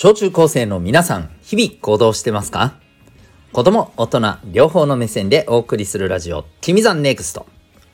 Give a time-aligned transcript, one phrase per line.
[0.00, 2.74] 小中高生の皆さん、日々行動してますか？
[3.52, 7.46] 子供、大人、両方の目線でお送りするラジオ、君 the next。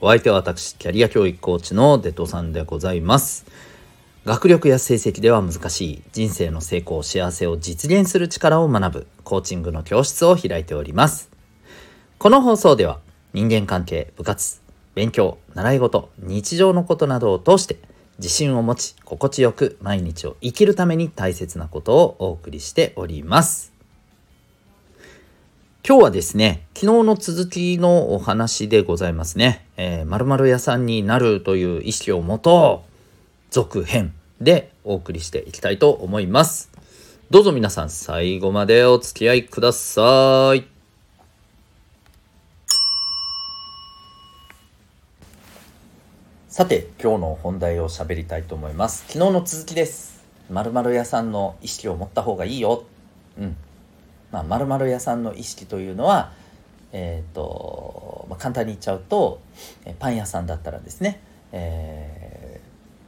[0.02, 3.46] お相手は私、キャリア教育コーチのデトさんでございます。
[4.26, 11.30] 学力や成績では難しい人生の成功、幸せを実現する力を学ぶコーチングの教室を開いております。
[12.18, 12.98] この放送では
[13.32, 14.60] 人間関係、部活、
[14.94, 17.78] 勉強、習い事、日常のことなどを通して
[18.18, 23.72] 自信を持ち心地よく毎日を生きるために大切なことをお送りしております。
[25.86, 29.66] 今日はですね、昨日の続きのお話でございますね。
[29.76, 32.84] えー、〇〇屋さんになるという意識をもと、
[33.50, 36.70] 続編でお送りしていきたいと思います。
[37.30, 40.73] どうぞ皆さん最後までお付き合いください。
[46.54, 49.04] さて今日の本題を喋りたいと思います。
[49.08, 50.24] 昨日の続きです。
[50.48, 52.84] まる屋さんの意識を持った方がいいよ。
[53.36, 53.56] うん。
[54.30, 56.30] まあまる屋さんの意識というのは
[56.92, 59.40] えっ、ー、と、まあ、簡単に言っちゃうと
[59.98, 62.60] パン屋さんだったらですね、え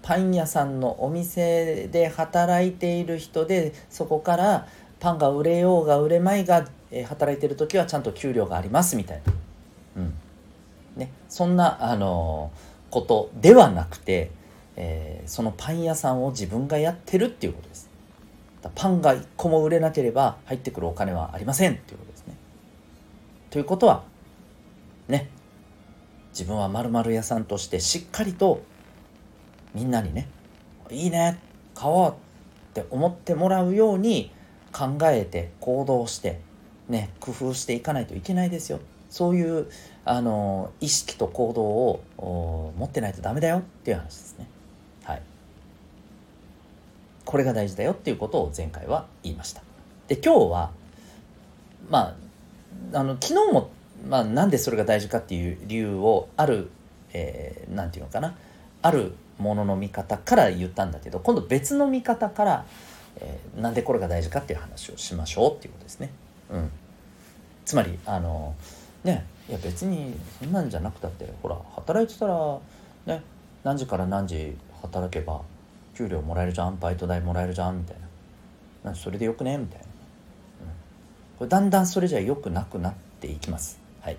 [0.02, 4.66] ー、パン屋さんのお店で働いている人でそこから
[4.98, 9.32] パンが売れようが売れまいが、えー、働いてる時はちゃんと給料がありますみたいな、
[9.98, 10.14] うん。
[10.96, 14.30] ね、そんなあのーことではなくて、
[14.76, 17.90] えー、そのパン屋さんを自分がやってるっていうことです。
[18.74, 22.36] パンが1個も売れなければ入ってくるお金はありませんっていうことですね。
[23.50, 24.04] ということは
[25.08, 25.28] ね
[26.30, 28.62] 自分はまる屋さんとしてしっかりと
[29.74, 30.28] みんなにね
[30.90, 31.38] いいね
[31.74, 32.14] 買おうっ
[32.74, 34.30] て思ってもらうように
[34.72, 36.40] 考えて行動して
[36.88, 38.80] ね工夫していかないといけないですよ。
[39.10, 39.66] そういう
[40.04, 44.48] あの意識と行動を持ってないとダメだよっていう話ですね。
[45.04, 45.22] はい。
[47.24, 49.62] これが大事だよっていうことを前回は言いました。
[50.08, 50.70] で今日は
[51.90, 52.16] ま
[52.92, 53.70] ああの昨日も、
[54.08, 56.70] まあ、なんでそれが大事かっていう理由をある
[57.12, 58.36] 何、えー、て言うのかな
[58.82, 62.66] あるものの見方から言ったんだけど今度別の見方から、
[63.16, 66.10] えー、なんでこれが大事かっていう話をしましょうっていうことですね。
[66.50, 66.70] うん、
[67.64, 68.54] つまりあの
[69.06, 69.24] ね。
[69.48, 72.58] いや別にそんなんじゃなくたってほら働いてたら
[73.06, 73.22] ね
[73.62, 75.42] 何時から何時働けば
[75.94, 77.96] 給料もらえるじゃんバイト代もらえるじゃんみたい
[78.84, 78.94] な。
[78.94, 79.56] それでよくね？
[79.58, 79.90] みたいな、うん、
[81.38, 83.80] これだんだんそれじゃよくなくなっていきます。
[84.00, 84.16] はい、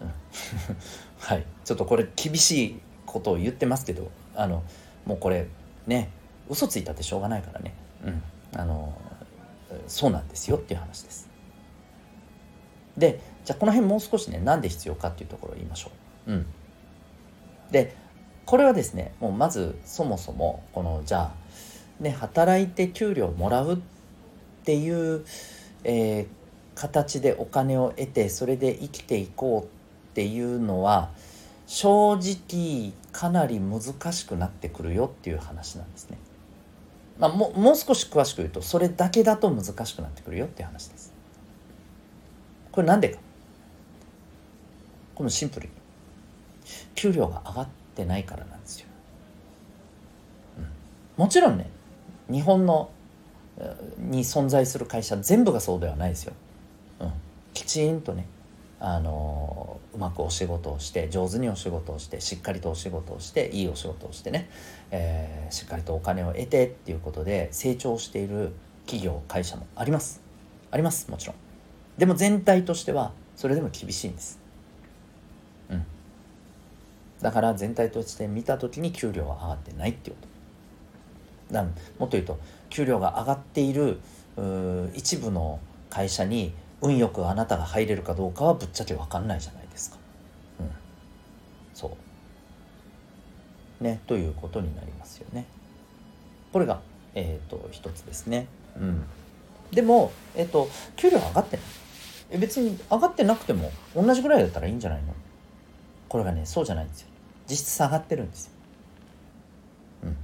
[0.00, 0.08] うん、
[1.18, 1.44] はい。
[1.64, 4.62] ちょっとこれ厳しいことを言ってますけどあの
[5.04, 5.46] もうこれ
[5.86, 6.10] ね
[6.48, 7.74] 嘘ついたってしょうがないからね。
[8.04, 8.22] うん。
[8.54, 8.96] あの
[9.88, 11.25] そうなんですよっていう話です。
[12.96, 15.90] でじゃあこの辺もう少しねなんで必要かっていうところを言いましょ
[16.26, 16.32] う。
[16.32, 16.46] うん、
[17.70, 17.94] で
[18.44, 21.32] これはですねもうまずそもそもこのじゃ
[22.00, 23.78] あね働いて給料もらうっ
[24.64, 25.24] ていう、
[25.84, 26.26] えー、
[26.74, 31.10] 形でお金を得てそれで生きていこうっていうのは
[31.66, 33.80] 正直かなり難
[34.12, 36.18] しくなってくるよっていう話なんですね。
[37.18, 41.15] まあ、ももう少し詳しく言うとそれだけだと難しくなってくるよっていう話です。
[42.76, 43.18] これなんでか？
[45.16, 45.72] このシンプルに。
[46.94, 48.86] 給料が上がってないからなんですよ、
[50.58, 51.70] うん、もちろんね
[52.28, 52.90] 日本の
[53.98, 56.32] に存在する会社全部がそうではないですよ、
[57.00, 57.12] うん、
[57.54, 58.26] きちんとね
[58.80, 64.50] あのうまくお仕事をして上手にお仕事をしてしっかりとお仕事をしていいお仕事をしてね、
[64.90, 68.52] えー、しっかりとお金を得てっていうことで成長している
[68.86, 70.20] 企業会社もあります。
[70.70, 71.36] ありますもちろん。
[71.98, 74.38] でも全体としてはそれでも厳しいんです
[75.70, 75.84] うん
[77.20, 80.22] だから全体として見た時に給料は上がってないっていうこ
[81.48, 82.38] とだもっと言うと
[82.70, 83.98] 給料が上がっている
[84.94, 86.52] 一部の会社に
[86.82, 89.96] 運よくあなたが入れるかどうかはぶっちゃけ分かんないじゃないですか。
[90.60, 90.70] うん、
[91.72, 91.96] そ
[93.80, 95.46] うねということになりますよね。
[96.52, 96.80] これが、
[97.14, 98.46] えーと、一つですね。
[98.76, 99.04] うん、
[99.72, 101.66] でも、えーと給料上がってない。
[102.30, 105.14] え別に上がってなくても同じぐらいだったらいいんじゃないの？
[106.08, 107.08] これがねそうじゃないんですよ
[107.48, 108.52] 実質下がってるんですよ。
[110.04, 110.16] うん。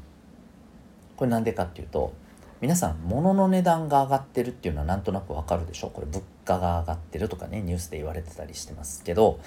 [1.16, 2.12] これなんでかっていうと
[2.60, 5.88] 皆さん物の値段が上がってるっていうのはなんとなくわかるでしょ？
[5.90, 9.40] これ物価が上がってるとかねニュースで言われてたりしてますけど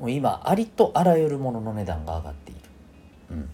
[0.00, 2.60] もう今ありとあらゆるものの値段が上がっている。
[3.30, 3.50] うん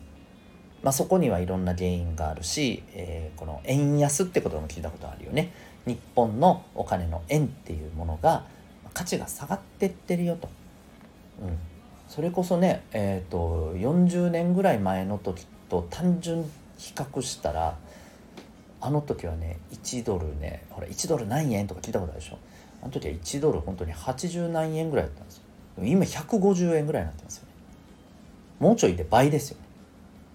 [0.83, 5.53] まあ、そこにはいろんな原因があるし、えー、この円安ってことも聞いたことあるよね。
[5.87, 8.45] 日本のお金の円っていうものが
[8.93, 10.49] 価値が下がってってるよと。
[11.43, 11.59] うん、
[12.09, 16.45] それこそね、えーと、40年ぐらい前の時と単純
[16.77, 17.77] 比較したら
[18.81, 22.39] あの時はね1ドルねほら1ドル何円とか聞いたことあるでしょ？
[22.83, 25.43] あの時は1ドル本当に80何円ぐらいだったんですよ。
[25.85, 27.49] 今150円ぐらいになってますよね。
[28.59, 29.65] もうちょいで倍ですよね。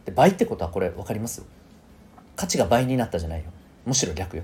[0.06, 1.44] で倍ってことはこれ分かります？
[2.36, 3.46] 価値が倍になったじゃないよ。
[3.86, 4.44] むしろ逆よ。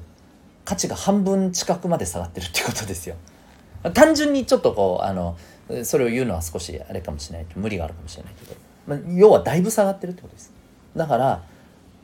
[0.72, 3.16] 価値が半分近くまで下がってるってことですよ。
[3.94, 5.38] 単純にちょっとこうあの
[5.84, 8.56] それを言うのは少しあれかもしれない無理があるかもしれないけど、
[8.88, 10.54] ま、要はだいぶ下がってるってことです。
[10.96, 11.44] だから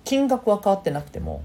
[0.03, 1.43] 金額は変わってなくても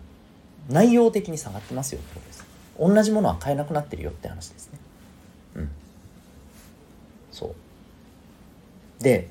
[0.68, 2.44] 内容的に下がってますよってことです。
[2.76, 4.78] 同じものは買えなくなってるよって話ですね。
[5.54, 5.70] うん。
[7.30, 7.54] そう。
[9.00, 9.28] で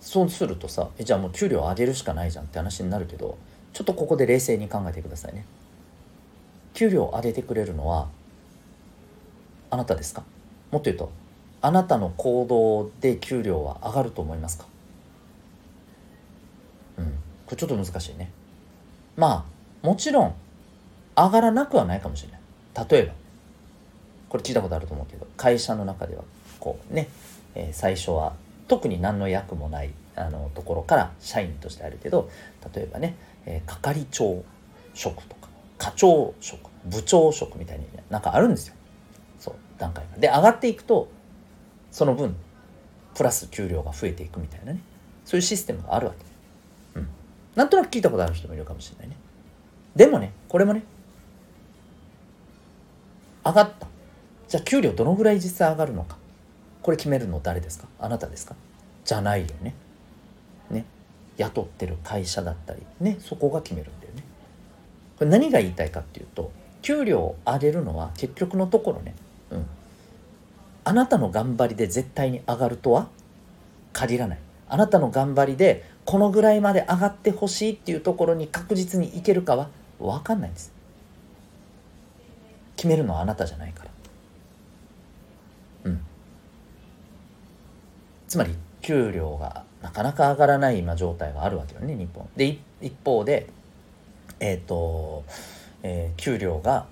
[0.00, 3.38] そうするとさえじゃあもう給料上げるしかないじゃんって話になるけど
[3.72, 5.44] ちょっとここで冷静に考えてくださいね。
[6.74, 8.08] 給料を上げてくれるのは
[9.70, 10.22] あなたですか？
[10.70, 11.10] もっと言うと
[11.62, 14.66] あなたの行動で給料は上がると思いますか？
[16.98, 17.06] うん。
[17.46, 18.30] これちょっと難しいね。
[19.16, 19.46] ま
[19.82, 20.34] あもちろん
[21.16, 22.40] 上がらなくはないかもしれない。
[22.90, 23.14] 例えば
[24.28, 26.24] これ聞いたことあると思うけど会社の中では
[26.58, 27.08] こうね、
[27.54, 28.34] えー、最初は
[28.66, 32.28] 特に何の役もないあのところから社員としてあるけど
[32.74, 33.14] 例えばね、
[33.46, 34.42] えー、係長
[34.92, 35.48] 職とか
[35.78, 38.74] 課長職部長職みたいになんかあるんですよ
[39.38, 40.18] そう段階が。
[40.18, 41.08] で上がっていくと
[41.90, 42.36] その分
[43.14, 44.80] プラス給料が増えていくみたいなね
[45.24, 46.14] そういうシステムがあるわ
[46.94, 47.00] け。
[47.00, 47.08] うん。
[47.54, 49.16] なんとなく聞いたことある人もいるかもしれないね。
[49.96, 50.82] でもねこれもね
[53.44, 53.86] 上がった
[54.48, 56.16] じゃあ給料どのぐらい実際上がるのか
[56.82, 57.86] これ決めるの誰ですか？
[57.98, 58.54] あなたですか？
[59.04, 59.74] じゃないよね。
[60.70, 60.84] ね
[61.36, 64.22] 雇ってる会社だったりねそこが決めるんだよね。
[65.24, 69.14] これ何が言いたいかっていうと給料を上げるのは結局のところね、
[69.50, 69.66] うん、
[70.84, 73.08] あなたの頑張りで絶対に上がるとは
[73.94, 74.38] 限らない。
[74.68, 79.68] あなたの頑張りでこのぐらいまで上がってほしいっていうところに確実にいけるかは
[79.98, 80.72] 分かんないんです。
[82.76, 83.90] 決めるのはあなたじゃないから。
[85.84, 86.00] うん。
[88.28, 92.28] つまり給料がなかなか上がらない今状態があるわけよね日本。
[92.36, 93.48] で一方で
[94.40, 95.24] えっ、ー、と、
[95.82, 96.86] えー、給料が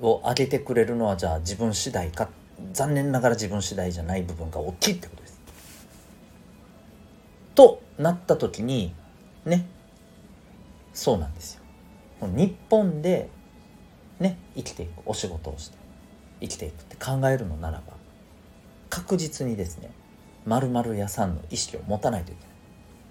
[0.00, 2.28] を上げてくれるのはじゃあ自分次第か
[2.72, 5.40] 残念ながら自分次第じゃない部分が大きいってことです。
[7.54, 8.94] となった時に
[9.44, 9.66] ね
[10.92, 11.62] そうなんですよ。
[12.22, 13.28] 日本で
[14.18, 15.76] ね生きていくお仕事をして
[16.40, 17.94] 生きていくって考えるのならば
[18.90, 19.90] 確実にですね
[20.46, 22.50] まる屋さんの意識を持たないといけない。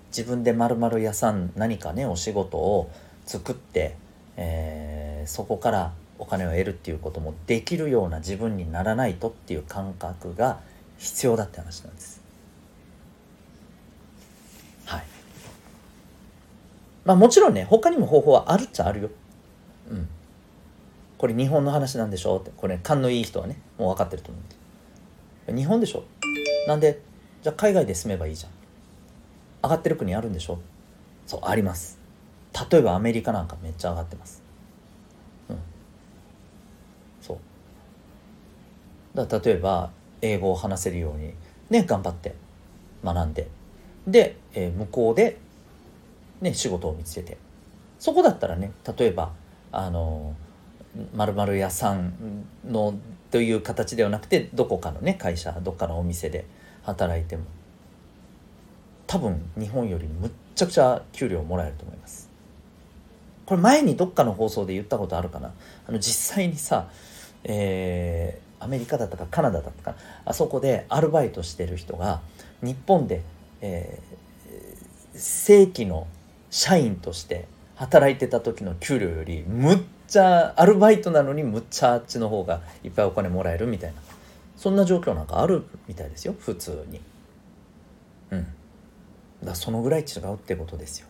[0.09, 2.89] 自分でまる屋さん何かねお仕事を
[3.29, 3.95] 作って、
[4.37, 10.59] えー、そこからお金を得るっていうこともできるような自分にならないとっていう感覚が
[10.97, 12.21] 必要だって話なんです。
[14.85, 15.03] はい。
[17.05, 19.09] まあもちろんね他にも方法はあるっちゃあるよ。
[19.91, 20.09] うん。
[21.19, 24.39] これ日本の話なんでしょって、これ勘のいい人はね、もう分かってると思
[25.49, 26.03] う日本でしょ
[26.67, 26.99] なんで、
[27.43, 28.51] じゃあ海外で住めばいいじゃん。
[29.61, 30.59] 上がってる国あるんでしょ
[31.27, 31.98] そう、あります。
[32.69, 34.41] 例えばアメリカなんかめっちゃ上がってます。
[35.49, 35.57] うん。
[37.21, 37.39] そ
[39.15, 39.25] う。
[39.25, 39.91] だ例えば
[40.21, 41.33] 英語を話せるように
[41.69, 42.35] ね頑張って
[43.03, 43.47] 学んで
[44.07, 45.37] で、えー、向こうで
[46.41, 47.37] ね仕事を見つけて
[47.99, 49.31] そこだったらね例えば
[49.71, 50.35] あの
[51.13, 52.95] まる屋さんの
[53.31, 56.45] という形ではなくてどこかのね会社どっかのお店で
[56.83, 57.43] 働いても
[59.05, 62.28] 多分日本よりむっちゃくちゃ給料もらえると思います。
[63.49, 65.51] これ前にどっかの放送で言ったことあるかな？
[65.87, 66.87] あの実際にさ、
[67.43, 72.21] えー、アメリカだったかカナダだったかあそこでアルバイトしてる人が
[72.61, 73.23] 日本で、
[73.61, 76.05] えー、正規の
[76.51, 84.01] 社員として働いてた時の給料よりむっちゃアルバイトなのにむっちゃあっちの方がいっぱいお金もらえるみたいな。
[84.57, 87.01] そんな状況なんかあるみたいですよ普通に
[88.29, 88.47] うん
[89.43, 91.07] だそのぐらい違うってことですよ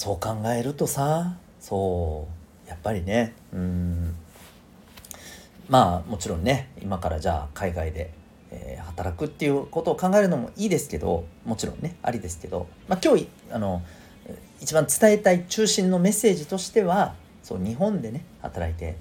[0.00, 2.26] そう考えるとさそ
[2.66, 4.14] うやっぱりねうん
[5.68, 8.10] まあもちろんね今からじゃあ海外で、
[8.50, 13.82] えー、働くっていうことを考えるのもいいですけどもちろんねありですけど、まあ、今日あの
[14.62, 18.96] 一番伝えたい中心のメッセージとしてはそう日本でね働いて、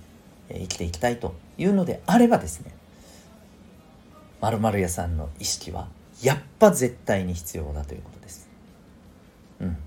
[0.49, 2.75] えー、生きていきたいというのであればですね
[4.41, 5.87] まる屋さんの意識は
[6.21, 8.49] やっぱ絶対に必要だということです。
[9.61, 9.77] うん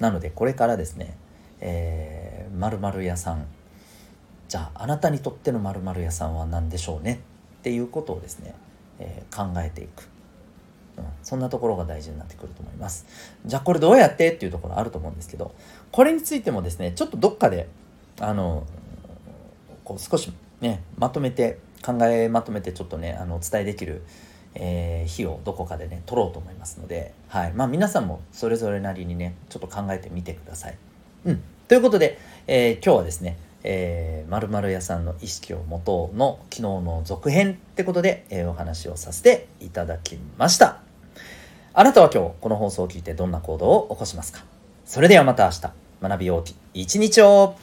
[0.00, 1.16] なのでこれからですね
[1.60, 3.46] えー、屋さん。
[4.48, 7.20] じゃああなたにとってのまる屋さんは何でしょうね？
[7.60, 8.54] っていうことをですね、
[8.98, 10.08] えー、考えていく。
[10.98, 13.06] うん、そんなところが大事になってくると思います。
[13.46, 14.32] じゃあこれどうやって？
[14.32, 15.54] っていうところあると思うんですけど
[15.90, 17.68] これについてもですねちょっとどっかで
[18.20, 18.66] あの
[19.84, 24.02] こう少しねまとめて考えまとめてちょっとねあのお伝えできる、
[24.54, 27.52] えー、日をどこかでね取ろうと思いますので、はい。
[27.52, 30.78] まあ、皆さんもそれぞれなりにねちょっと考えてみてください。
[31.24, 40.82] うん、ということで、えー、今日はですねえー、〇屋さんの意識を持とうの昨日の続編ってことで、えー、お話をさせていただきました。
[41.72, 44.44] あなたは今日この放送を聞いてどんな行動を起こしますか？
[44.84, 45.72] それではまた明日。
[46.02, 47.56] 学びようき一日を。